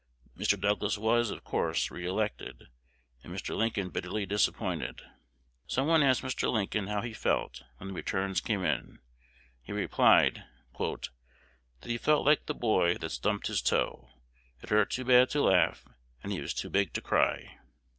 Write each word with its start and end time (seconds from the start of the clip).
Mr. 0.35 0.59
Douglas 0.59 0.97
was, 0.97 1.29
of 1.29 1.43
course, 1.43 1.91
re 1.91 2.07
elected, 2.07 2.69
and 3.23 3.31
Mr. 3.31 3.55
Lincoln 3.55 3.89
bitterly 3.91 4.25
disappointed. 4.25 5.03
Some 5.67 5.85
one 5.85 6.01
asked 6.01 6.23
Mr. 6.23 6.51
Lincoln 6.51 6.87
how 6.87 7.01
he 7.03 7.13
felt 7.13 7.61
when 7.77 7.89
the 7.89 7.93
returns 7.93 8.41
came 8.41 8.65
in. 8.65 8.97
He 9.61 9.71
replied, 9.71 10.43
"that 10.79 11.11
he 11.83 11.99
felt 11.99 12.25
like 12.25 12.47
the 12.47 12.55
boy 12.55 12.95
that 12.95 13.11
stumped 13.11 13.45
his 13.45 13.61
toe, 13.61 14.09
'it 14.63 14.69
hurt 14.69 14.89
too 14.89 15.05
bad 15.05 15.29
to 15.29 15.43
laugh, 15.43 15.85
and 16.23 16.31
he 16.31 16.41
was 16.41 16.55
too 16.55 16.71
big 16.71 16.93
to 16.93 17.01
cry!'" 17.01 17.59